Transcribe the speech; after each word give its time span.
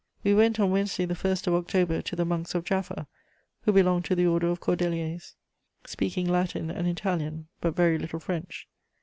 "We 0.23 0.33
went, 0.33 0.59
on 0.59 0.71
Wednesday 0.71 1.05
the 1.05 1.13
1st 1.13 1.45
of 1.45 1.53
October, 1.53 2.01
to 2.01 2.15
the 2.15 2.25
monks 2.25 2.55
of 2.55 2.65
Jaffa, 2.65 3.05
who 3.65 3.71
belong 3.71 4.01
to 4.01 4.15
the 4.15 4.25
Order 4.25 4.47
of 4.47 4.59
Cordeliers, 4.59 5.35
speaking 5.85 6.27
Latin 6.27 6.71
and 6.71 6.87
Italian, 6.87 7.49
but 7.59 7.75
very 7.75 7.99
little 7.99 8.19
French. 8.19 8.67